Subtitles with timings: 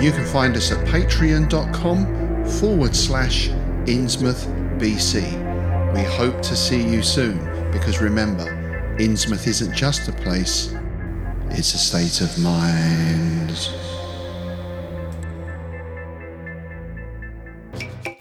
[0.00, 3.48] You can find us at patreon.com forward slash
[3.86, 4.46] Innsmouth
[4.78, 5.94] BC.
[5.94, 7.38] We hope to see you soon
[7.72, 8.44] because remember,
[8.98, 10.74] Innsmouth isn't just a place,
[11.50, 13.68] it's a state of mind.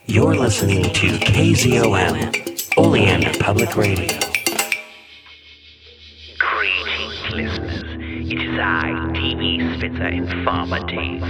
[0.05, 4.19] You're listening to KZOM, Oleander Public Radio.
[6.37, 7.83] Greetings, listeners.
[8.31, 11.21] It is I, TV Spitzer and Farmer Dave,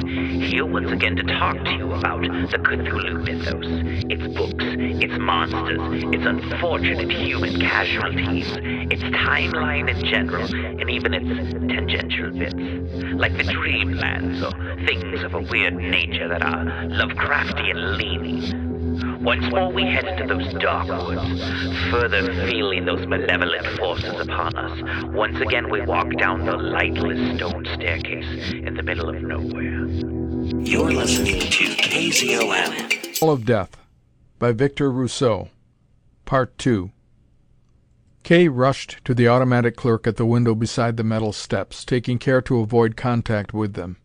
[0.53, 3.65] here once again to talk to you about the Cthulhu mythos,
[4.07, 4.63] its books,
[5.03, 8.45] its monsters, its unfortunate human casualties,
[8.91, 12.53] its timeline in general, and even its tangential bits,
[13.15, 19.23] like the dreamlands or things of a weird nature that are Lovecraftian leaning.
[19.23, 21.41] Once more we head into those dark woods,
[21.89, 25.05] further feeling those malevolent forces upon us.
[25.15, 30.12] Once again we walk down the lightless stone staircase in the middle of nowhere.
[30.45, 33.19] You're listening to KZOM.
[33.19, 33.77] Hall of Death
[34.39, 35.47] by Victor Rousseau
[36.25, 36.91] Part 2
[38.23, 42.41] Kay rushed to the automatic clerk at the window beside the metal steps, taking care
[42.41, 43.95] to avoid contact with them.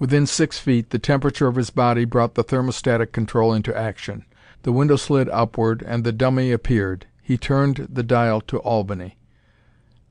[0.00, 4.24] Within six feet, the temperature of his body brought the thermostatic control into action.
[4.62, 7.06] The window slid upward and the dummy appeared.
[7.22, 9.18] He turned the dial to Albany.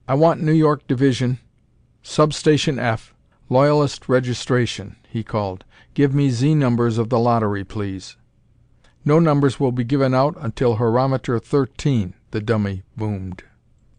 [0.07, 1.39] "I want New York Division,
[2.01, 3.13] Substation F,
[3.51, 5.65] Loyalist Registration," he called.
[5.95, 8.15] "Give me Z numbers of the lottery, please."
[9.03, 13.41] "No numbers will be given out until horometer thirteen," the dummy boomed.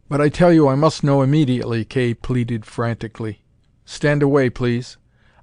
[0.08, 3.42] "But I tell you I must know immediately," Kay pleaded frantically.
[3.84, 4.98] "Stand away, please."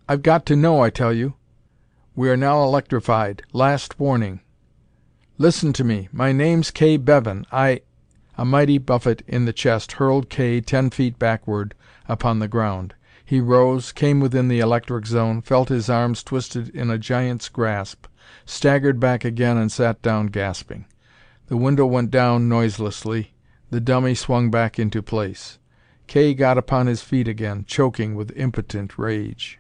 [0.07, 1.34] "I've got to know, I tell you."
[2.16, 3.44] "We are now electrified.
[3.51, 4.40] Last warning."
[5.38, 6.07] "Listen to me.
[6.13, 7.46] My name's Kay Bevan.
[7.51, 7.81] I
[8.38, 11.75] A mighty buffet in the chest hurled Kay ten feet backward
[12.07, 12.94] upon the ground.
[13.28, 18.06] He rose, came within the electric zone, felt his arms twisted in a giant's grasp,
[18.46, 20.86] staggered back again and sat down gasping.
[21.48, 23.34] The window went down noiselessly,
[23.70, 25.60] the dummy swung back into place.
[26.08, 29.59] Kay got upon his feet again, choking with impotent rage.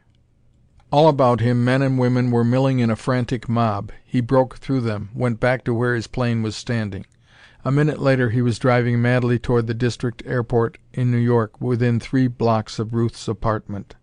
[0.89, 3.91] All about him men and women were milling in a frantic mob.
[4.05, 7.05] He broke through them, went back to where his plane was standing.
[7.67, 11.99] A minute later he was driving madly toward the district airport in New York within
[11.99, 13.97] three blocks of Ruth's apartment.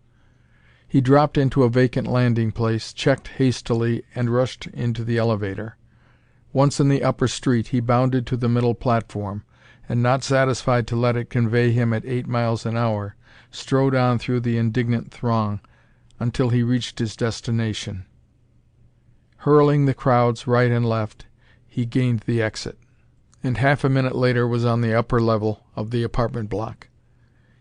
[0.87, 5.77] He dropped into a vacant landing place, checked hastily, and rushed into the elevator.
[6.53, 9.43] Once in the upper street he bounded to the middle platform,
[9.89, 13.15] and not satisfied to let it convey him at eight miles an hour,
[13.49, 15.59] strode on through the indignant throng
[16.19, 18.05] until he reached his destination.
[19.37, 21.25] Hurling the crowds right and left,
[21.65, 22.77] he gained the exit,
[23.45, 26.87] and half a minute later was on the upper level of the apartment block.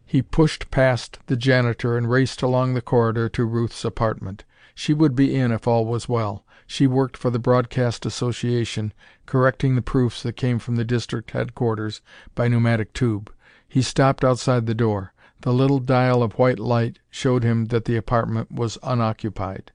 [0.06, 4.44] He pushed past the janitor and raced along the corridor to Ruth's apartment.
[4.74, 6.44] She would be in if all was well.
[6.66, 8.94] She worked for the Broadcast Association,
[9.26, 12.00] correcting the proofs that came from the district headquarters
[12.34, 13.30] by pneumatic tube.
[13.68, 15.12] He stopped outside the door.
[15.42, 19.72] The little dial of white light showed him that the apartment was unoccupied.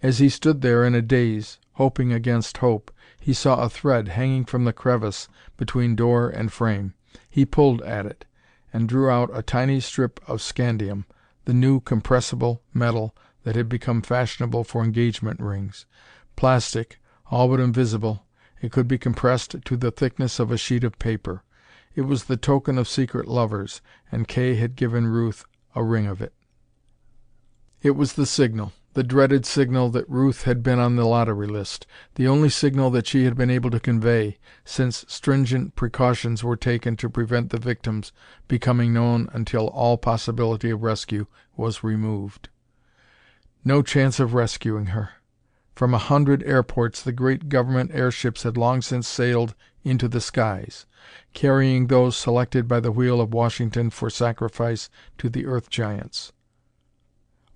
[0.00, 2.92] As he stood there in a daze, hoping against hope,
[3.24, 6.92] he saw a thread hanging from the crevice between door and frame.
[7.30, 8.26] He pulled at it,
[8.70, 11.06] and drew out a tiny strip of scandium,
[11.46, 15.86] the new compressible metal that had become fashionable for engagement rings.
[16.36, 16.98] Plastic,
[17.30, 18.26] all but invisible,
[18.60, 21.44] it could be compressed to the thickness of a sheet of paper.
[21.94, 23.80] It was the token of secret lovers,
[24.12, 26.34] and Kay had given Ruth a ring of it.
[27.80, 31.86] It was the signal the dreaded signal that Ruth had been on the lottery list,
[32.14, 36.96] the only signal that she had been able to convey, since stringent precautions were taken
[36.96, 38.12] to prevent the victims
[38.46, 41.26] becoming known until all possibility of rescue
[41.56, 42.48] was removed.
[43.64, 45.10] No chance of rescuing her.
[45.74, 50.86] From a hundred airports the great government airships had long since sailed into the skies,
[51.32, 54.88] carrying those selected by the wheel of Washington for sacrifice
[55.18, 56.32] to the Earth Giants.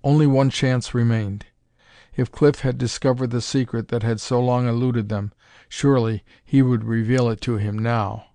[0.03, 1.45] Only one chance remained.
[2.15, 5.31] If Cliff had discovered the secret that had so long eluded them,
[5.67, 8.27] surely he would reveal it to him now.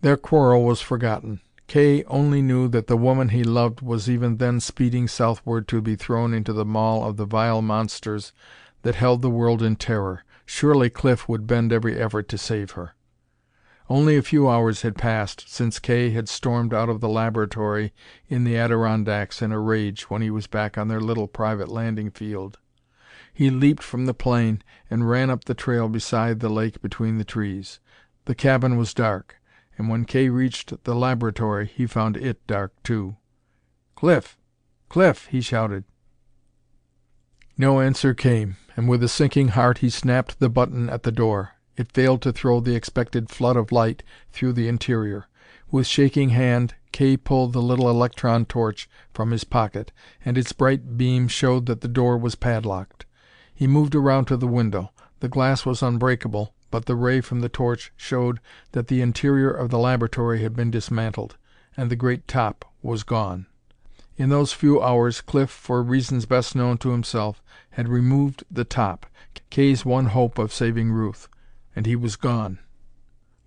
[0.00, 1.40] Their quarrel was forgotten.
[1.66, 5.96] Kay only knew that the woman he loved was even then speeding southward to be
[5.96, 8.32] thrown into the maw of the vile monsters
[8.82, 10.24] that held the world in terror.
[10.44, 12.94] Surely Cliff would bend every effort to save her.
[13.90, 17.92] Only a few hours had passed since Kay had stormed out of the laboratory
[18.28, 22.10] in the Adirondacks in a rage when he was back on their little private landing
[22.10, 22.58] field.
[23.32, 27.24] He leaped from the plane and ran up the trail beside the lake between the
[27.24, 27.78] trees.
[28.24, 29.36] The cabin was dark,
[29.76, 33.16] and when Kay reached the laboratory he found it dark too.
[33.96, 34.38] "Cliff!
[34.88, 35.84] Cliff!" he shouted.
[37.58, 41.53] No answer came, and with a sinking heart he snapped the button at the door.
[41.76, 45.26] It failed to throw the expected flood of light through the interior.
[45.70, 49.90] With shaking hand Kay pulled the little electron torch from his pocket,
[50.24, 53.06] and its bright beam showed that the door was padlocked.
[53.52, 54.92] He moved around to the window.
[55.18, 58.38] The glass was unbreakable, but the ray from the torch showed
[58.70, 61.36] that the interior of the laboratory had been dismantled,
[61.76, 63.46] and the great top was gone.
[64.16, 69.06] In those few hours Cliff, for reasons best known to himself, had removed the top,
[69.50, 71.28] Kay's one hope of saving Ruth,
[71.74, 72.58] and he was gone.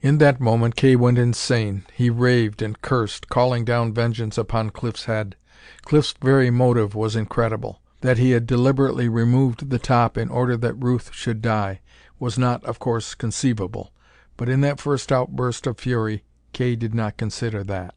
[0.02, 1.86] In that moment Kay went insane.
[1.94, 5.36] He raved and cursed, calling down vengeance upon Cliff's head.
[5.82, 7.82] Cliff's very motive was incredible.
[8.02, 11.82] That he had deliberately removed the top in order that Ruth should die
[12.20, 13.92] was not, of course, conceivable,
[14.38, 16.24] but in that first outburst of fury
[16.54, 17.96] Kay did not consider that.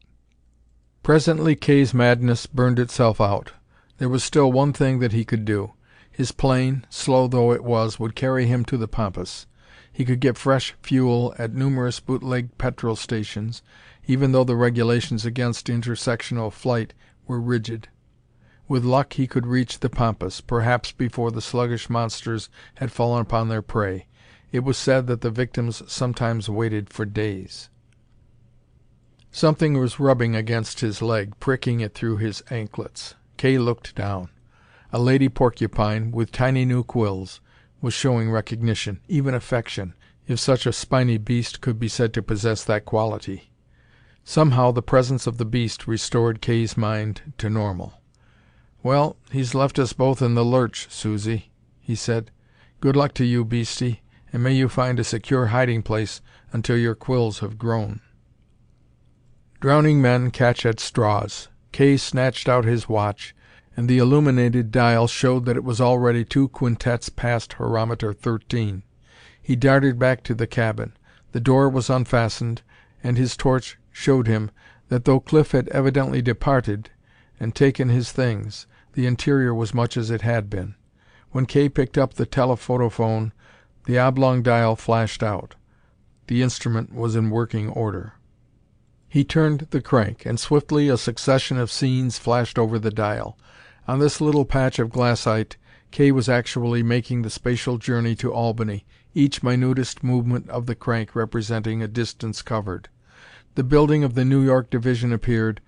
[1.03, 3.53] Presently Kay's madness burned itself out.
[3.97, 5.73] There was still one thing that he could do.
[6.11, 9.45] His plane, slow though it was, would carry him to the pampas.
[10.01, 13.61] He could get fresh fuel at numerous bootleg petrol stations,
[14.07, 16.95] even though the regulations against intersectional flight
[17.27, 17.87] were rigid.
[18.67, 23.47] With luck he could reach the pampas, perhaps before the sluggish monsters had fallen upon
[23.47, 24.07] their prey.
[24.51, 27.69] It was said that the victims sometimes waited for days.
[29.29, 33.13] Something was rubbing against his leg, pricking it through his anklets.
[33.37, 34.29] Kay looked down.
[34.91, 37.39] A lady porcupine, with tiny new quills,
[37.81, 39.93] was showing recognition, even affection,
[40.27, 43.51] if such a spiny beast could be said to possess that quality.
[44.23, 48.01] Somehow the presence of the beast restored Kay's mind to normal.
[48.83, 52.29] "Well, he's left us both in the lurch, Susie," he said.
[52.79, 54.01] "Good luck to you, beastie,
[54.31, 56.21] and may you find a secure hiding place
[56.53, 57.99] until your quills have grown."
[59.59, 61.47] Drowning men catch at straws.
[61.71, 63.35] Kay snatched out his watch,
[63.75, 68.83] and the illuminated dial showed that it was already two quintets past horometer thirteen.
[69.41, 70.93] He darted back to the cabin.
[71.31, 72.61] The door was unfastened,
[73.03, 74.51] and his torch showed him
[74.89, 76.89] that though Cliff had evidently departed,
[77.39, 80.75] and taken his things, the interior was much as it had been.
[81.31, 83.31] When Kay picked up the telephotophone,
[83.85, 85.55] the oblong dial flashed out.
[86.27, 88.13] The instrument was in working order.
[89.07, 93.37] He turned the crank, and swiftly a succession of scenes flashed over the dial.
[93.91, 95.57] On this little patch of glassite,
[95.91, 101.13] Kay was actually making the spatial journey to Albany, each minutest movement of the crank
[101.13, 102.87] representing a distance covered.
[103.55, 105.59] The building of the New York division appeared,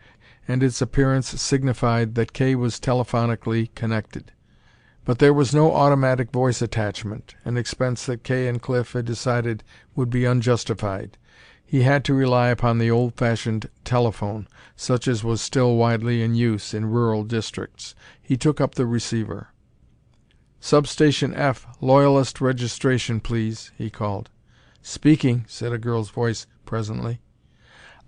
[0.48, 4.32] and its appearance signified that Kay was telephonically connected.
[5.04, 9.66] But there was no automatic voice attachment, an expense that Kay and Cliff had decided
[9.98, 11.18] would be unjustified.
[11.66, 16.36] He had to rely upon the old fashioned telephone, such as was still widely in
[16.36, 17.96] use in rural districts.
[18.22, 19.48] He took up the receiver.
[20.60, 24.30] "Substation F, Loyalist registration, please," he called.
[24.82, 27.22] "Speaking," said a girl's voice presently.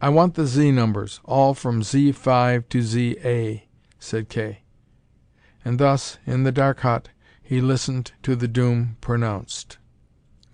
[0.02, 3.68] "I want the Z numbers, all from Z 5 to Z A,"
[4.00, 4.64] said Kay.
[5.64, 7.08] And thus, in the dark hut,
[7.42, 9.78] he listened to the doom pronounced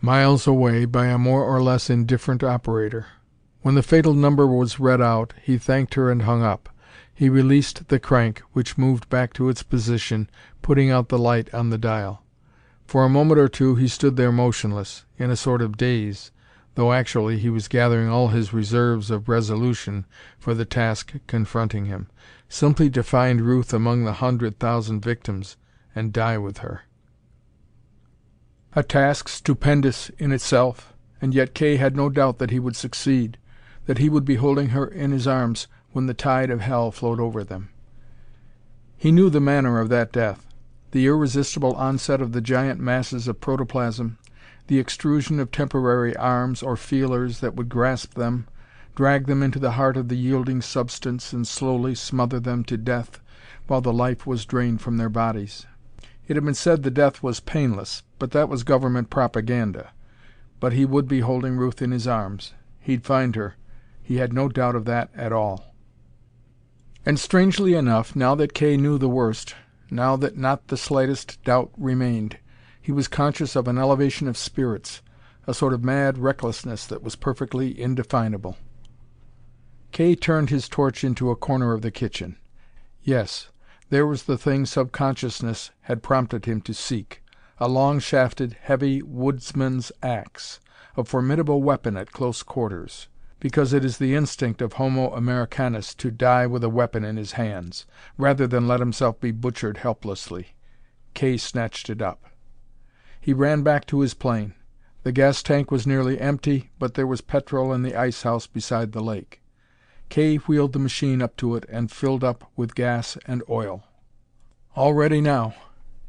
[0.01, 3.07] miles away by a more or less indifferent operator.
[3.61, 6.69] When the fatal number was read out, he thanked her and hung up.
[7.13, 10.29] He released the crank, which moved back to its position,
[10.61, 12.23] putting out the light on the dial.
[12.85, 16.31] For a moment or two he stood there motionless, in a sort of daze,
[16.75, 20.05] though actually he was gathering all his reserves of resolution
[20.39, 22.07] for the task confronting him
[22.51, 25.55] simply to find Ruth among the hundred thousand victims
[25.95, 26.83] and die with her.
[28.73, 33.37] A task stupendous in itself, and yet Kay had no doubt that he would succeed,
[33.85, 37.19] that he would be holding her in his arms when the tide of hell flowed
[37.19, 37.69] over them.
[38.95, 40.47] He knew the manner of that death.
[40.91, 44.17] the irresistible onset of the giant masses of protoplasm,
[44.67, 48.47] the extrusion of temporary arms, or feelers, that would grasp them,
[48.95, 53.19] drag them into the heart of the yielding substance and slowly smother them to death
[53.67, 55.65] while the life was drained from their bodies.
[56.27, 59.91] It had been said the death was painless, but that was government propaganda.
[60.59, 62.53] But he would be holding Ruth in his arms.
[62.79, 63.55] He'd find her.
[64.01, 65.73] He had no doubt of that at all.
[67.05, 69.55] And strangely enough, now that Kay knew the worst,
[69.89, 72.37] now that not the slightest doubt remained,
[72.81, 75.01] he was conscious of an elevation of spirits,
[75.47, 78.57] a sort of mad recklessness that was perfectly indefinable.
[79.91, 82.37] Kay turned his torch into a corner of the kitchen.
[83.03, 83.49] Yes,
[83.91, 87.21] there was the thing subconsciousness had prompted him to seek
[87.59, 90.59] a long shafted, heavy woodsman's ax,
[90.97, 93.07] a formidable weapon at close quarters.
[93.39, 97.33] Because it is the instinct of Homo Americanus to die with a weapon in his
[97.33, 97.85] hands,
[98.17, 100.55] rather than let himself be butchered helplessly.
[101.13, 102.25] Kay snatched it up.
[103.19, 104.55] He ran back to his plane.
[105.03, 108.91] The gas tank was nearly empty, but there was petrol in the ice house beside
[108.91, 109.40] the lake.
[110.11, 113.85] Kay wheeled the machine up to it and filled up with gas and oil.
[114.75, 115.55] All ready now.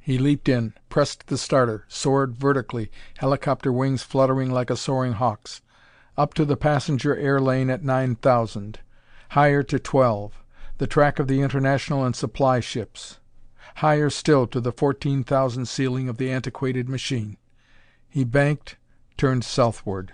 [0.01, 5.63] He leaped in, pressed the starter, soared vertically, helicopter wings fluttering like a soaring hawk's.
[6.19, 8.81] Up to the passenger air lane at nine thousand.
[9.31, 10.43] Higher to twelve
[10.79, 13.21] the track of the international and supply ships.
[13.77, 17.37] Higher still to the fourteen thousand ceiling of the antiquated machine.
[18.09, 18.79] He banked,
[19.17, 20.13] turned southward.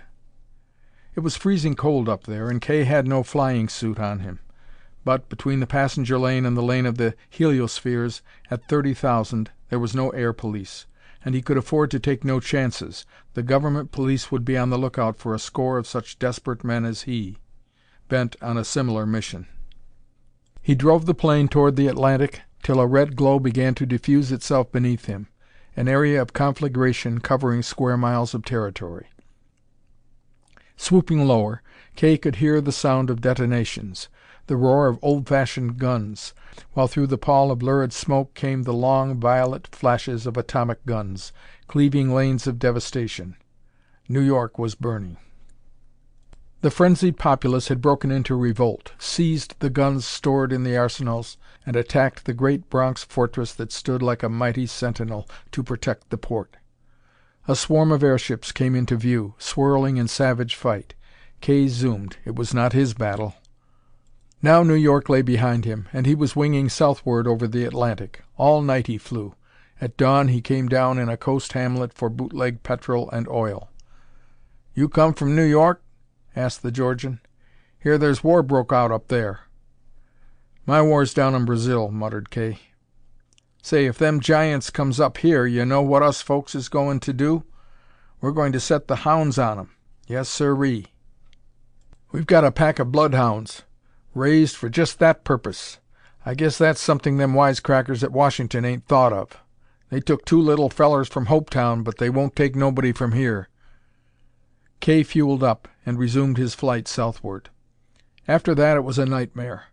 [1.19, 4.39] It was freezing cold up there, and Kay had no flying suit on him.
[5.03, 9.79] But, between the passenger lane and the lane of the heliospheres, at thirty thousand, there
[9.79, 10.85] was no air police.
[11.25, 13.05] And he could afford to take no chances.
[13.33, 16.85] The government police would be on the lookout for a score of such desperate men
[16.85, 17.35] as he,
[18.07, 19.45] bent on a similar mission.
[20.61, 24.71] He drove the plane toward the Atlantic till a red glow began to diffuse itself
[24.71, 25.27] beneath him,
[25.75, 29.07] an area of conflagration covering square miles of territory.
[30.81, 31.61] Swooping lower,
[31.97, 34.07] Kay could hear the sound of detonations,
[34.47, 36.33] the roar of old fashioned guns,
[36.71, 41.33] while through the pall of lurid smoke came the long, violet flashes of atomic guns,
[41.67, 43.35] cleaving lanes of devastation.
[44.07, 45.17] New York was burning.
[46.61, 51.75] The frenzied populace had broken into revolt, seized the guns stored in the arsenals, and
[51.75, 56.55] attacked the great Bronx fortress that stood like a mighty sentinel to protect the port.
[57.49, 60.93] A swarm of airships came into view, swirling in savage fight.
[61.41, 62.17] Kay zoomed.
[62.23, 63.33] It was not his battle.
[64.43, 68.21] Now New York lay behind him, and he was winging southward over the Atlantic.
[68.37, 69.33] All night he flew.
[69.81, 73.71] At dawn he came down in a coast hamlet for bootleg petrol and oil.
[74.75, 75.81] "You come from New York?"
[76.35, 77.19] asked the Georgian.
[77.79, 79.39] "Hear there's war broke out up there."
[80.67, 82.59] "My war's down in Brazil," muttered Kay.
[83.61, 87.13] Say, if them giants comes up here, you know what us folks is goin' to
[87.13, 87.43] do?
[88.21, 89.71] We're going to set the hounds on 'em.
[90.07, 90.87] Yes, sirree.
[92.11, 93.63] We've got a pack of bloodhounds,
[94.15, 95.79] raised for just that purpose.
[96.25, 99.37] I guess that's something them wisecrackers at Washington ain't thought of.
[99.89, 103.49] They took two little fellers from Hopetown, but they won't take nobody from here."
[104.79, 107.49] Kay fueled up, and resumed his flight southward.
[108.27, 109.65] After that it was a nightmare.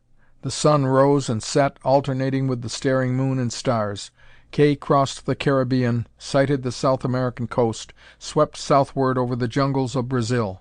[0.46, 4.12] The sun rose and set, alternating with the staring moon and stars.
[4.52, 10.08] Kay crossed the Caribbean, sighted the South American coast, swept southward over the jungles of
[10.08, 10.60] Brazil.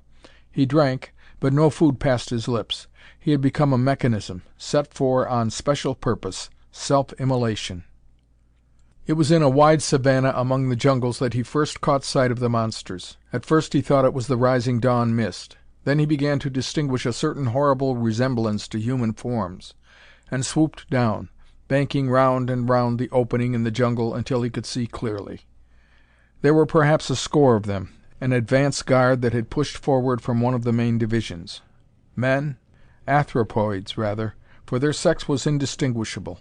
[0.51, 2.87] He drank, but no food passed his lips.
[3.19, 7.83] He had become a mechanism, set for on special purpose self immolation.
[9.05, 12.39] It was in a wide savanna among the jungles that he first caught sight of
[12.39, 13.17] the monsters.
[13.31, 15.57] At first he thought it was the rising dawn mist.
[15.85, 19.75] Then he began to distinguish a certain horrible resemblance to human forms,
[20.31, 21.29] and swooped down,
[21.67, 25.41] banking round and round the opening in the jungle until he could see clearly.
[26.41, 30.41] There were perhaps a score of them, an advance guard that had pushed forward from
[30.41, 31.61] one of the main divisions.
[32.15, 32.57] Men?
[33.07, 34.33] Anthropoids, rather,
[34.65, 36.39] for their sex was indistinguishable.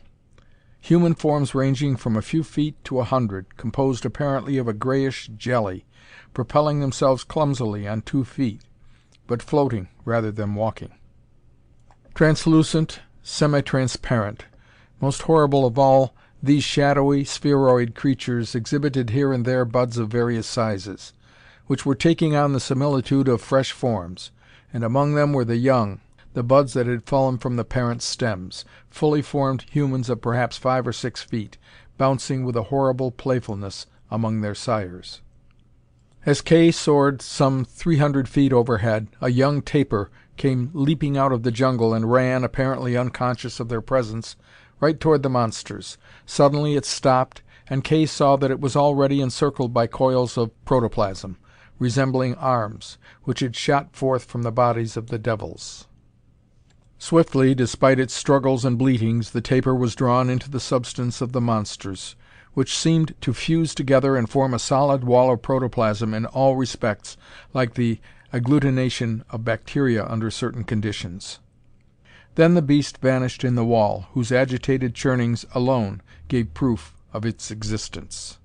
[0.81, 5.29] Human forms ranging from a few feet to a hundred, composed apparently of a grayish
[5.37, 5.85] jelly,
[6.33, 8.63] propelling themselves clumsily on two feet
[9.27, 10.93] but floating rather than walking.
[12.15, 14.45] Translucent, semi-transparent.
[15.01, 20.47] Most horrible of all, these shadowy, spheroid creatures exhibited here and there buds of various
[20.47, 21.13] sizes,
[21.67, 24.31] which were taking on the similitude of fresh forms,
[24.73, 26.01] and among them were the young,
[26.35, 30.87] the buds that had fallen from the parent stems, fully formed humans of perhaps five
[30.87, 31.57] or six feet,
[31.97, 35.23] bouncing with a horrible playfulness among their sires.
[36.27, 41.43] As Kay soared some three hundred feet overhead, a young tapir came leaping out of
[41.43, 44.35] the jungle and ran, apparently unconscious of their presence,
[44.81, 45.99] right toward the monsters.
[46.25, 51.37] Suddenly it stopped, and Kay saw that it was already encircled by coils of protoplasm,
[51.79, 55.89] resembling arms, which had shot forth from the bodies of the devils.
[56.97, 61.41] Swiftly, despite its struggles and bleatings, the tapir was drawn into the substance of the
[61.43, 62.17] monsters,
[62.55, 67.17] which seemed to fuse together and form a solid wall of protoplasm in all respects
[67.53, 68.01] like the
[68.33, 71.39] agglutination of bacteria under certain conditions.
[72.35, 77.51] Then the beast vanished in the wall, whose agitated churnings alone gave proof of its
[77.51, 78.39] existence.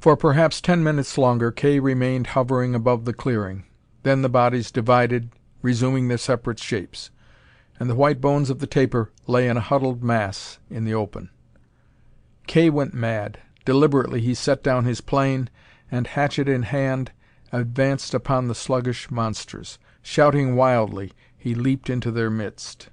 [0.00, 3.64] For perhaps ten minutes longer Kay remained hovering above the clearing.
[4.02, 5.30] Then the bodies divided,
[5.62, 7.10] resuming their separate shapes
[7.78, 11.30] and the white bones of the tapir lay in a huddled mass in the open.
[12.46, 13.38] Kay went mad.
[13.64, 15.50] Deliberately he set down his plane,
[15.90, 17.10] and, hatchet in hand,
[17.52, 19.78] advanced upon the sluggish monsters.
[20.02, 22.88] Shouting wildly, he leaped into their midst.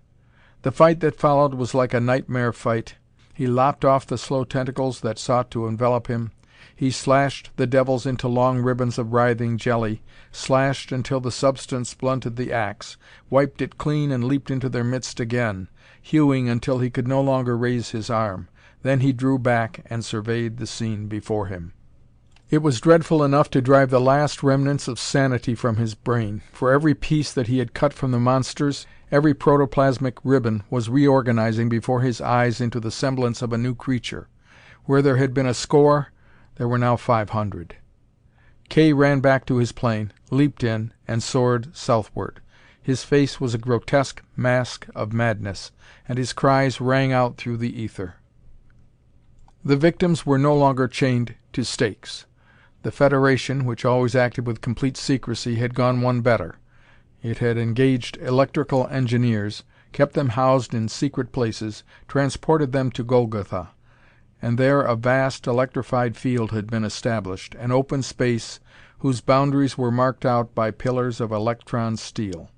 [0.64, 2.96] The fight that followed was like a nightmare fight.
[3.34, 6.32] He lopped off the slow tentacles that sought to envelop him,
[6.76, 12.36] he slashed the devils into long ribbons of writhing jelly, slashed until the substance blunted
[12.36, 12.98] the ax,
[13.30, 15.68] wiped it clean and leaped into their midst again,
[16.02, 18.48] hewing until he could no longer raise his arm.
[18.84, 21.74] Then he drew back and surveyed the scene before him.
[22.50, 26.72] It was dreadful enough to drive the last remnants of sanity from his brain, for
[26.72, 32.02] every piece that he had cut from the monsters, every protoplasmic ribbon was reorganizing before
[32.02, 34.28] his eyes into the semblance of a new creature.
[34.86, 36.12] Where there had been a score,
[36.56, 37.78] there were now five hundred.
[38.70, 42.42] Kay ran back to his plane, leaped in, and soared southward.
[42.82, 45.72] His face was a grotesque mask of madness,
[46.08, 48.16] and his cries rang out through the ether.
[49.64, 52.26] The victims were no longer chained to stakes.
[52.82, 56.56] The Federation, which always acted with complete secrecy, had gone one better.
[57.22, 63.70] It had engaged electrical engineers, kept them housed in secret places, transported them to Golgotha
[64.44, 68.60] and there a vast electrified field had been established, an open space
[69.00, 72.50] whose boundaries were marked out by pillars of electron steel.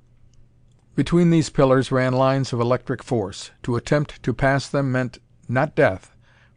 [0.95, 3.51] Between these pillars ran lines of electric force.
[3.61, 6.14] To attempt to pass them meant not death,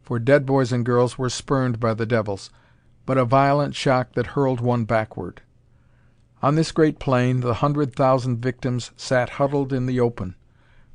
[0.09, 2.49] for dead boys and girls were spurned by the devils,
[3.05, 5.39] but a violent shock that hurled one backward.
[6.41, 10.33] On this great plain the hundred thousand victims sat huddled in the open,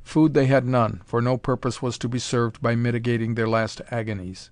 [0.03, 3.81] Food they had none, for no purpose was to be served by mitigating their last
[3.89, 4.49] agonies.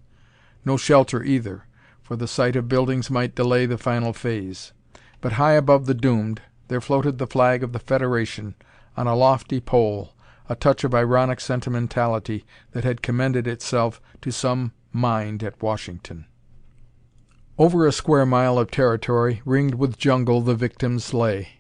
[0.64, 1.66] No shelter either,
[2.02, 4.72] for the sight of buildings might delay the final phase.
[5.20, 8.56] But high above the doomed, there floated the flag of the Federation
[8.96, 10.14] on a lofty pole,
[10.50, 16.26] a touch of ironic sentimentality that had commended itself to some mind at Washington.
[17.58, 21.60] Over a square mile of territory, ringed with jungle, the victims lay.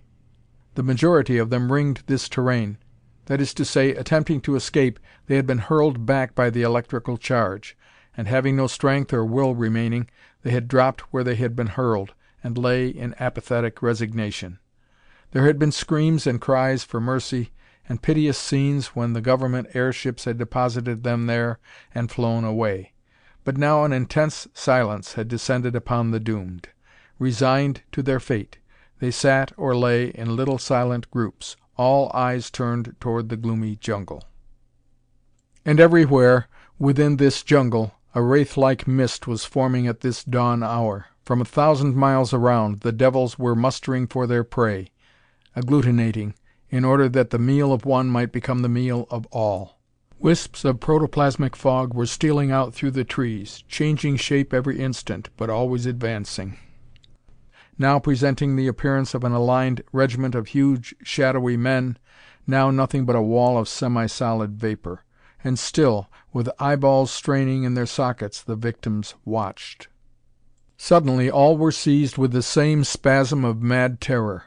[0.75, 2.77] The majority of them ringed this terrain,
[3.25, 7.17] that is to say, attempting to escape, they had been hurled back by the electrical
[7.17, 7.77] charge,
[8.17, 10.09] and having no strength or will remaining,
[10.41, 14.59] they had dropped where they had been hurled, and lay in apathetic resignation.
[15.31, 17.51] There had been screams and cries for mercy,
[17.87, 21.59] and piteous scenes when the government airships had deposited them there
[21.93, 22.93] and flown away.
[23.43, 26.69] But now an intense silence had descended upon the doomed.
[27.19, 28.57] Resigned to their fate,
[28.99, 34.23] they sat or lay in little silent groups, all eyes turned toward the gloomy jungle.
[35.65, 36.47] And everywhere
[36.79, 41.07] within this jungle a wraith like mist was forming at this dawn hour.
[41.25, 44.91] From a thousand miles around, the devils were mustering for their prey,
[45.57, 46.35] agglutinating,
[46.73, 49.79] in order that the meal of one might become the meal of all.
[50.19, 55.49] Wisps of protoplasmic fog were stealing out through the trees, changing shape every instant, but
[55.49, 56.57] always advancing
[57.77, 61.97] now presenting the appearance of an aligned regiment of huge, shadowy men,
[62.45, 65.03] now nothing but a wall of semi solid vapor.
[65.43, 69.87] And still, with eyeballs straining in their sockets, the victims watched.
[70.77, 74.45] Suddenly all were seized with the same spasm of mad terror.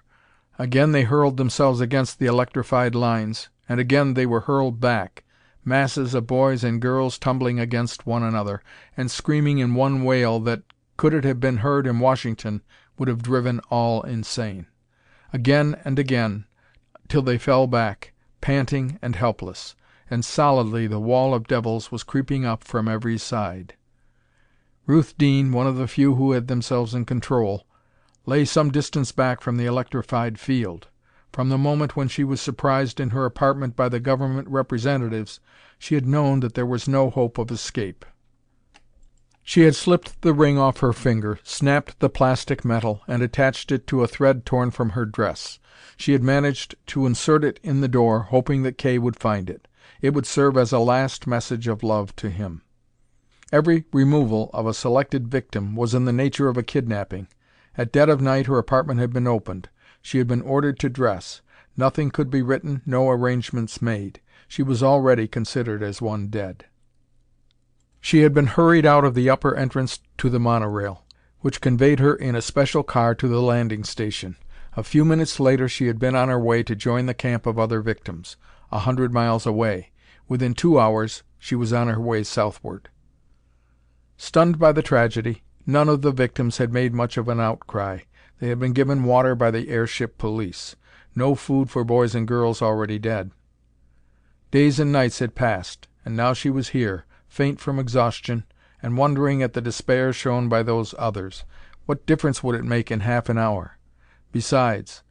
[0.59, 5.25] Again they hurled themselves against the electrified lines, and again they were hurled back,
[5.65, 8.63] masses of boys and girls tumbling against one another,
[8.97, 10.63] and screaming in one wail that,
[10.97, 12.63] could it have been heard in Washington,
[12.99, 14.67] would have driven all insane.
[15.33, 16.47] Again and again,
[17.09, 19.77] till they fell back, panting and helpless.
[20.09, 23.75] And solidly the wall of devils was creeping up from every side.
[24.87, 27.67] Ruth Deane, one of the few who had themselves in control,
[28.27, 30.89] lay some distance back from the electrified field.
[31.33, 35.39] From the moment when she was surprised in her apartment by the government representatives,
[35.79, 38.05] she had known that there was no hope of escape.
[39.45, 43.87] She had slipped the ring off her finger, snapped the plastic metal, and attached it
[43.87, 45.61] to a thread torn from her dress.
[45.97, 49.69] She had managed to insert it in the door, hoping that Kay would find it.
[50.01, 52.63] It would serve as a last message of love to him.
[53.53, 57.29] Every removal of a selected victim was in the nature of a kidnapping.
[57.79, 59.69] At dead of night her apartment had been opened.
[60.01, 61.43] She had been ordered to dress.
[61.77, 64.21] Nothing could be written, no arrangements made.
[64.49, 66.65] She was already considered as one dead.
[68.01, 71.05] She had been hurried out of the upper entrance to the monorail,
[71.41, 74.37] which conveyed her in a special car to the landing station.
[74.77, 77.59] A few minutes later she had been on her way to join the camp of
[77.59, 78.37] other victims,
[78.71, 79.91] a hundred miles away.
[80.29, 82.89] Within two hours she was on her way southward.
[84.17, 88.01] Stunned by the tragedy, none of the victims had made much of an outcry.
[88.39, 90.77] They had been given water by the airship police.
[91.15, 93.31] No food for boys and girls already dead.
[94.51, 98.45] Days and nights had passed, and now she was here, faint from exhaustion,
[98.83, 101.45] and wondering at the despair shown by those others.
[101.87, 103.79] What difference would it make in half an hour?
[104.33, 105.03] Besides,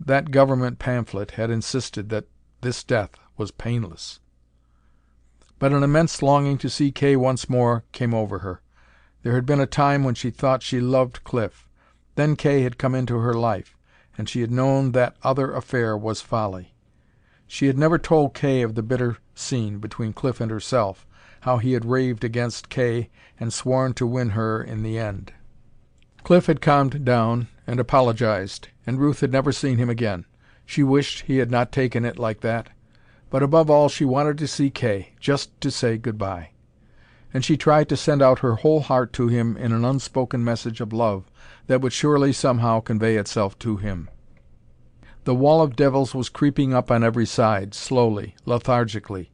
[0.00, 2.26] that government pamphlet had insisted that
[2.62, 4.18] this death was painless.
[5.58, 8.61] But an immense longing to see Kay once more came over her.
[9.22, 11.68] There had been a time when she thought she loved Cliff.
[12.16, 13.76] Then Kay had come into her life,
[14.18, 16.74] and she had known that other affair was folly.
[17.46, 21.06] She had never told Kay of the bitter scene between Cliff and herself,
[21.40, 25.32] how he had raved against Kay and sworn to win her in the end.
[26.24, 30.24] Cliff had calmed down and apologized, and Ruth had never seen him again.
[30.64, 32.70] She wished he had not taken it like that.
[33.30, 36.50] But above all she wanted to see Kay, just to say good bye.
[37.34, 40.80] And she tried to send out her whole heart to him in an unspoken message
[40.80, 41.30] of love
[41.66, 44.10] that would surely somehow convey itself to him.
[45.24, 49.30] The wall of devils was creeping up on every side, slowly, lethargically.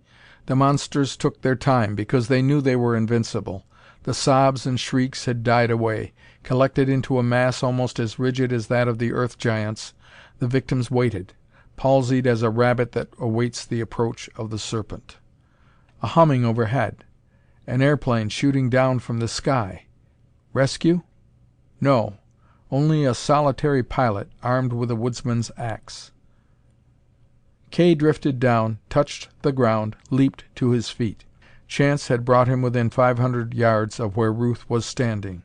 [0.47, 3.65] The monsters took their time, because they knew they were invincible.
[4.05, 6.13] The sobs and shrieks had died away.
[6.43, 9.93] Collected into a mass almost as rigid as that of the Earth Giants,
[10.39, 11.33] the victims waited,
[11.77, 15.17] palsied as a rabbit that awaits the approach of the serpent.
[16.03, 17.05] A humming overhead.
[17.69, 19.85] An airplane shooting down from the sky.
[20.55, 21.03] Rescue?
[21.83, 22.15] No,
[22.71, 26.11] only a solitary pilot, armed with a woodsman's ax.
[27.71, 31.27] Kay drifted down, touched the ground, leaped to his feet.
[31.67, 35.43] Chance had brought him within five hundred yards of where Ruth was standing.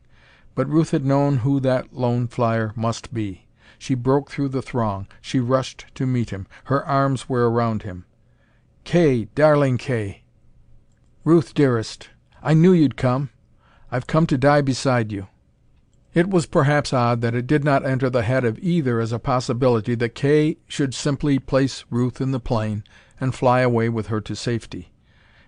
[0.56, 3.48] But Ruth had known who that lone flyer must be.
[3.78, 5.08] She broke through the throng.
[5.20, 6.48] She rushed to meet him.
[6.64, 8.06] Her arms were around him.
[8.86, 10.24] "Kay, darling Kay!"
[11.26, 12.08] "Ruth, dearest!
[12.46, 13.30] I knew you'd come.
[13.90, 15.28] I've come to die beside you."
[16.14, 19.18] It was perhaps odd that it did not enter the head of either as a
[19.18, 22.84] possibility that Kay should simply place Ruth in the plane
[23.20, 24.92] and fly away with her to safety.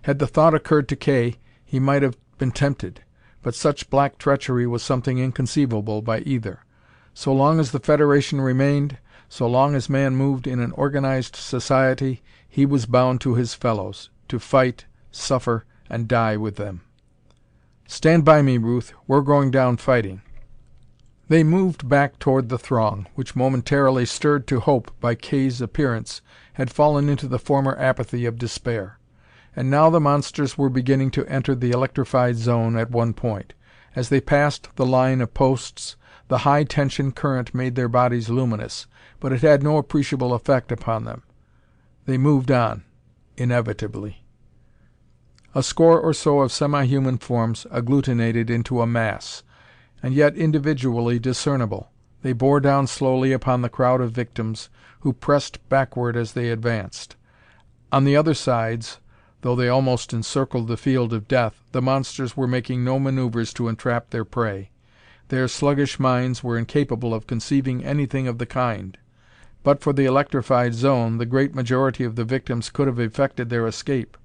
[0.02, 3.02] Had the thought occurred to Kay, he might have been tempted,
[3.42, 6.60] but such black treachery was something inconceivable by either.
[7.12, 12.22] So long as the Federation remained, so long as man moved in an organized society,
[12.48, 16.80] he was bound to his fellows, to fight, suffer, and die with them.
[17.86, 18.92] "Stand by me, Ruth.
[19.06, 20.22] We're going down fighting."
[21.28, 26.20] They moved back toward the throng, which momentarily stirred to hope by Kay's appearance,
[26.54, 28.98] had fallen into the former apathy of despair.
[29.54, 33.54] And now the monsters were beginning to enter the electrified zone at one point.
[33.94, 35.96] As they passed the line of posts,
[36.28, 38.86] the high tension current made their bodies luminous,
[39.20, 41.22] but it had no appreciable effect upon them.
[42.04, 42.84] They moved on,
[43.36, 44.25] inevitably.
[45.56, 49.42] A score or so of semi human forms agglutinated into a mass,
[50.02, 51.88] and yet individually discernible.
[52.20, 54.68] They bore down slowly upon the crowd of victims,
[55.00, 57.16] who pressed backward as they advanced.
[57.90, 59.00] On the other sides,
[59.40, 63.68] though they almost encircled the field of death, the monsters were making no maneuvers to
[63.68, 64.68] entrap their prey.
[65.28, 68.98] Their sluggish minds were incapable of conceiving anything of the kind.
[69.62, 73.66] But for the electrified zone, the great majority of the victims could have effected their
[73.66, 74.18] escape.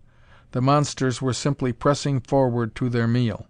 [0.51, 3.47] The monsters were simply pressing forward to their meal.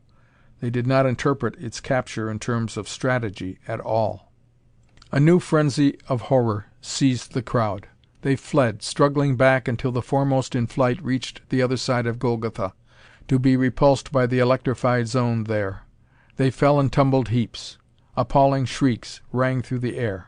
[0.60, 4.32] They did not interpret its capture in terms of strategy at all.
[5.12, 7.88] A new frenzy of horror seized the crowd.
[8.22, 12.74] They fled, struggling back until the foremost in flight reached the other side of Golgotha,
[13.28, 15.84] to be repulsed by the electrified zone there.
[16.38, 17.78] They fell in tumbled heaps.
[18.16, 20.28] Appalling shrieks rang through the air.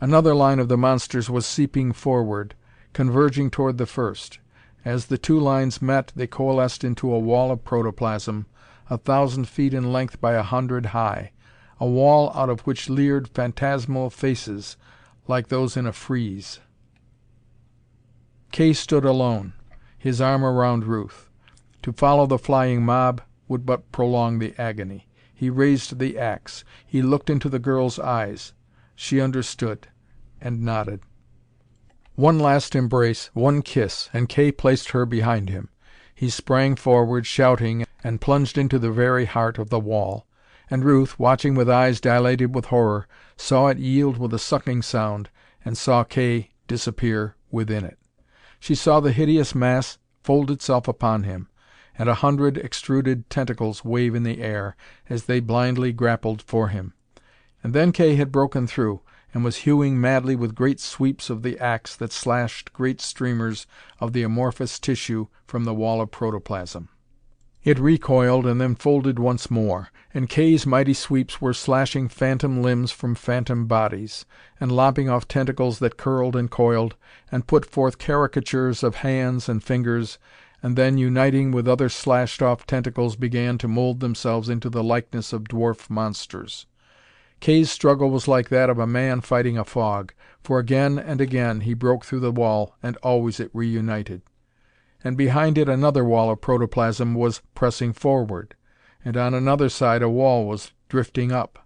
[0.00, 2.54] Another line of the monsters was seeping forward,
[2.92, 4.38] converging toward the first.
[4.84, 8.46] As the two lines met they coalesced into a wall of protoplasm,
[8.88, 11.32] a thousand feet in length by a hundred high,
[11.80, 14.76] a wall out of which leered phantasmal faces
[15.26, 16.60] like those in a frieze.
[18.50, 19.52] Kay stood alone,
[19.98, 21.28] his arm around Ruth.
[21.82, 25.06] To follow the flying mob would but prolong the agony.
[25.34, 26.64] He raised the ax.
[26.86, 28.52] He looked into the girl's eyes.
[28.96, 29.88] She understood,
[30.40, 31.00] and nodded.
[32.18, 35.68] One last embrace, one kiss, and Kay placed her behind him.
[36.16, 40.26] he sprang forward, shouting, and plunged into the very heart of the wall.
[40.68, 45.30] And Ruth, watching with eyes dilated with horror, saw it yield with a sucking sound,
[45.64, 48.00] and saw Kay disappear within it.
[48.58, 51.48] She saw the hideous mass fold itself upon him,
[51.96, 54.74] and a hundred extruded tentacles wave in the air,
[55.08, 56.94] as they blindly grappled for him.
[57.62, 59.02] And then Kay had broken through,
[59.34, 63.66] and was hewing madly with great sweeps of the ax that slashed great streamers
[64.00, 66.88] of the amorphous tissue from the wall of protoplasm.
[67.64, 72.92] It recoiled and then folded once more, and Kay's mighty sweeps were slashing phantom limbs
[72.92, 74.24] from phantom bodies,
[74.58, 76.94] and lopping off tentacles that curled and coiled,
[77.30, 80.18] and put forth caricatures of hands and fingers,
[80.62, 85.32] and then, uniting with other slashed off tentacles, began to mold themselves into the likeness
[85.32, 86.66] of dwarf monsters.
[87.40, 91.60] Kay's struggle was like that of a man fighting a fog, for again and again
[91.60, 94.22] he broke through the wall and always it reunited.
[95.04, 98.56] And behind it another wall of protoplasm was pressing forward,
[99.04, 101.64] and on another side a wall was drifting up.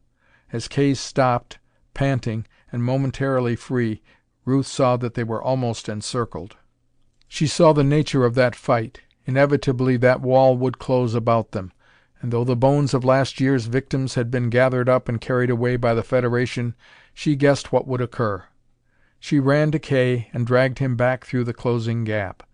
[0.52, 1.58] As Kay stopped,
[1.94, 4.02] panting and momentarily free,
[4.44, 6.56] Ruth saw that they were almost encircled.
[7.28, 9.00] She saw the nature of that fight.
[9.24, 11.72] Inevitably that wall would close about them
[12.22, 15.76] and though the bones of last year's victims had been gathered up and carried away
[15.76, 16.74] by the Federation,
[17.12, 18.44] she guessed what would occur.
[19.18, 22.44] She ran to Kay and dragged him back through the closing gap.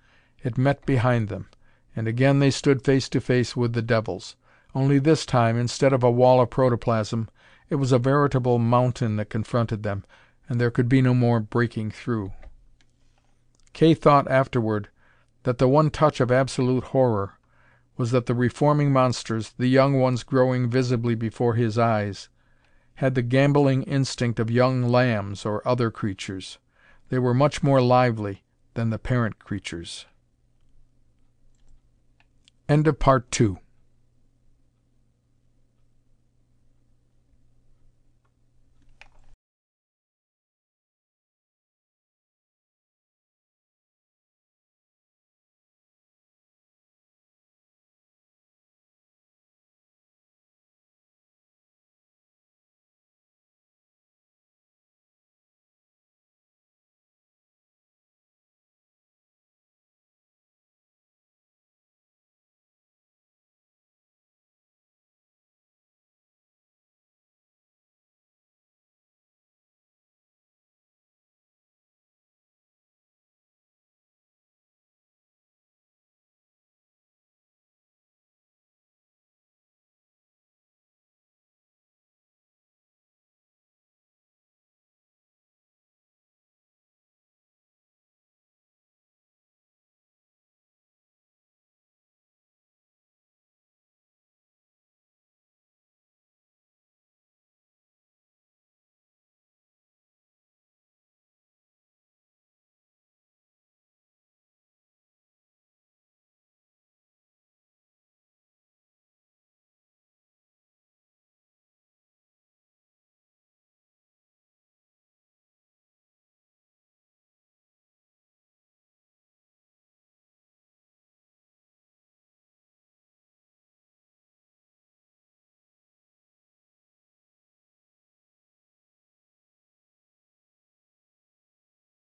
[0.43, 1.49] It met behind them,
[1.95, 4.37] and again they stood face to face with the devils.
[4.75, 7.29] Only this time, instead of a wall of protoplasm,
[7.69, 10.05] it was a veritable mountain that confronted them,
[10.49, 12.33] and there could be no more breaking through.
[13.75, 14.89] Kay thought afterward
[15.43, 17.38] that the one touch of absolute horror
[17.99, 22.29] was that the reforming monsters, the young ones growing visibly before his eyes,
[22.95, 26.59] had the gambolling instinct of young lambs or other creatures.
[27.11, 30.07] They were much more lively than the parent creatures.
[32.99, 33.59] Part Two.